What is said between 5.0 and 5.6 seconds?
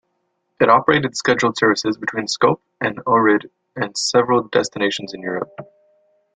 in Europe.